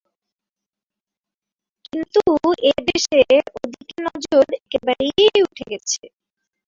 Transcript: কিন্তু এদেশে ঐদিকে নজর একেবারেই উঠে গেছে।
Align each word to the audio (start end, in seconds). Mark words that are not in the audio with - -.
কিন্তু 1.85 2.21
এদেশে 2.69 3.19
ঐদিকে 3.55 3.97
নজর 4.07 4.45
একেবারেই 4.59 5.13
উঠে 5.45 5.65
গেছে। 5.71 6.01